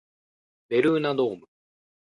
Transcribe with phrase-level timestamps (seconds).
[0.69, 1.47] ベルーナドーム